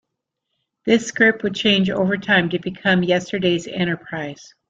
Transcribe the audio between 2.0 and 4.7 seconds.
time to become "Yesterday's Enterprise".